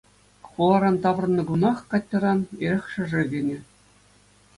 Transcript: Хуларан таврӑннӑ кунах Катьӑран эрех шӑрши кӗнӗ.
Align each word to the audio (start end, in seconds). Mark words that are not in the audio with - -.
Хуларан 0.47 0.95
таврӑннӑ 1.03 1.43
кунах 1.49 1.79
Катьӑран 1.91 2.39
эрех 2.63 2.85
шӑрши 2.91 3.23
кӗнӗ. 3.31 3.57